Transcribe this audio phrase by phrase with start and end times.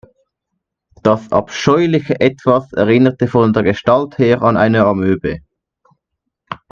[1.03, 5.41] Das abscheuliche Etwas erinnerte von der Gestalt her an eine Amöbe.